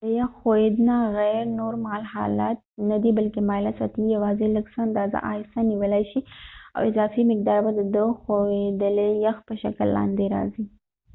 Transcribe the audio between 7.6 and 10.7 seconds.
به د د ښویدلي یخ په شکل لاندې راځې